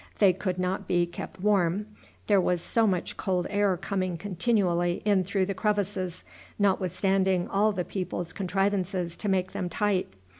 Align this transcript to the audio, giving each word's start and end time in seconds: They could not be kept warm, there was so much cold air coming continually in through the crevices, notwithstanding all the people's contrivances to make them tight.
They 0.17 0.33
could 0.33 0.57
not 0.57 0.87
be 0.87 1.05
kept 1.05 1.39
warm, 1.41 1.85
there 2.25 2.41
was 2.41 2.63
so 2.63 2.87
much 2.87 3.17
cold 3.17 3.45
air 3.51 3.77
coming 3.77 4.17
continually 4.17 5.03
in 5.05 5.23
through 5.23 5.45
the 5.45 5.53
crevices, 5.53 6.23
notwithstanding 6.57 7.47
all 7.47 7.71
the 7.71 7.85
people's 7.85 8.33
contrivances 8.33 9.15
to 9.17 9.29
make 9.29 9.51
them 9.51 9.69
tight. 9.69 10.11